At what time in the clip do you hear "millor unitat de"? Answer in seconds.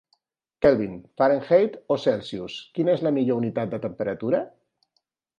3.19-3.81